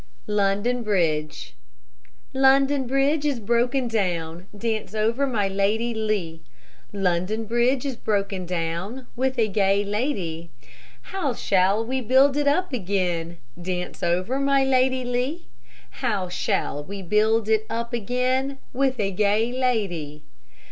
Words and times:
LONDON 0.25 0.81
BRIDGE 0.81 1.53
London 2.33 2.87
Bridge 2.87 3.23
is 3.23 3.39
broken 3.39 3.87
down, 3.87 4.47
Dance 4.57 4.95
over 4.95 5.27
my 5.27 5.47
Lady 5.47 5.93
Lee; 5.93 6.41
London 6.91 7.45
Bridge 7.45 7.85
is 7.85 7.97
broken 7.97 8.47
down, 8.47 9.05
With 9.15 9.37
a 9.37 9.47
gay 9.47 9.83
lady. 9.83 10.49
How 11.13 11.35
shall 11.35 11.85
we 11.85 12.01
build 12.01 12.35
it 12.35 12.47
up 12.47 12.73
again? 12.73 13.37
Dance 13.61 14.01
over 14.01 14.39
my 14.39 14.63
Lady 14.63 15.05
Lee; 15.05 15.45
How 16.01 16.29
shall 16.29 16.83
we 16.83 17.03
build 17.03 17.47
it 17.47 17.67
up 17.69 17.93
again? 17.93 18.57
With 18.73 18.99
a 18.99 19.11
gay 19.11 19.51
lady. 19.51 20.23